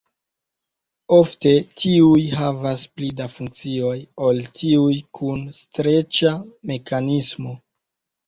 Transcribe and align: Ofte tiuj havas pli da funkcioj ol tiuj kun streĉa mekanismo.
Ofte 1.17 1.51
tiuj 1.81 2.21
havas 2.37 2.85
pli 2.95 3.09
da 3.19 3.27
funkcioj 3.33 3.93
ol 4.29 4.41
tiuj 4.61 4.97
kun 5.19 5.45
streĉa 5.59 6.31
mekanismo. 6.73 7.55